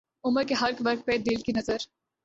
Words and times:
عمر 0.23 0.43
کے 0.43 0.53
ہر 0.53 0.71
ورق 0.79 1.05
پہ 1.05 1.17
دل 1.17 1.41
کی 1.41 1.51
نظر 1.51 1.77